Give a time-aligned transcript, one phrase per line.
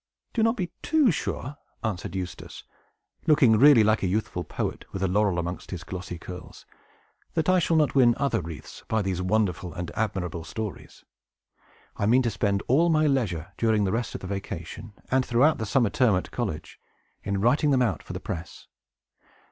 [0.33, 2.63] "Do not be too sure," answered Eustace,
[3.27, 6.65] looking really like a youthful poet, with the laurel among his glossy curls,
[7.35, 11.03] "that I shall not win other wreaths by these wonderful and admirable stories.
[11.97, 15.59] I mean to spend all my leisure, during the rest of the vacation, and throughout
[15.59, 16.79] the summer term at college,
[17.21, 18.65] in writing them out for the press.